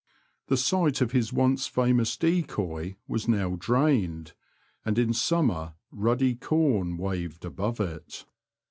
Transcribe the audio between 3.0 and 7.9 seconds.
was now drained, and in summer ruddy corn waved above